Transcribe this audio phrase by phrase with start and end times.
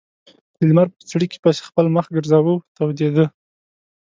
[0.57, 3.25] د لمر په څړیکې پسې خپل مخ ګرځاوه تودېده.